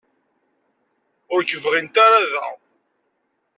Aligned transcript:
Ur 1.33 1.41
k-bɣint 1.49 1.95
ara 2.05 2.19
da. 2.31 2.43